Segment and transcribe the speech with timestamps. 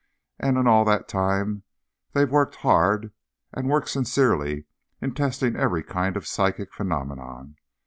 [0.39, 1.61] And in all that time,
[2.13, 3.13] they've worked hard,
[3.53, 4.65] and worked sincerely,
[4.99, 7.55] in testing every kind of psychic phenomenon.